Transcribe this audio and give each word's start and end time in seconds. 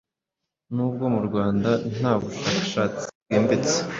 N’ubwo 0.75 1.05
mu 1.13 1.19
Rwanda 1.27 1.69
nta 1.97 2.13
bushakashatsi 2.21 3.03
bwimbitse 3.25 3.77